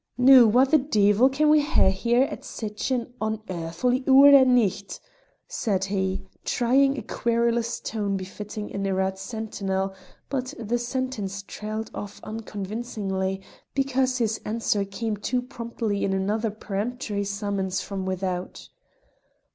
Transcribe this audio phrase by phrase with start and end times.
[0.17, 4.99] "Noo, wha the deevil can we hae here at sic an unearthly oor o' nicht?"
[5.47, 9.93] said he, trying a querulous tone befitting an irate sentinel;
[10.27, 13.41] but the sentence trailed off unconvincingly,
[13.75, 18.69] because his answer came too promptly in another peremptory summons from without.